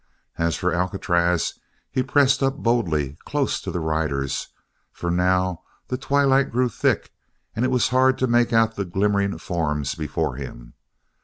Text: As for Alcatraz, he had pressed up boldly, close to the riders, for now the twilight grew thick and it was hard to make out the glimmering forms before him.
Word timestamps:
As 0.39 0.55
for 0.55 0.73
Alcatraz, 0.73 1.59
he 1.91 1.99
had 1.99 2.09
pressed 2.09 2.41
up 2.41 2.57
boldly, 2.57 3.19
close 3.25 3.61
to 3.61 3.69
the 3.69 3.79
riders, 3.79 4.47
for 4.91 5.11
now 5.11 5.61
the 5.89 5.95
twilight 5.95 6.49
grew 6.51 6.69
thick 6.69 7.11
and 7.55 7.63
it 7.63 7.69
was 7.69 7.89
hard 7.89 8.17
to 8.17 8.25
make 8.25 8.51
out 8.51 8.75
the 8.77 8.83
glimmering 8.85 9.37
forms 9.37 9.93
before 9.93 10.37
him. 10.37 10.73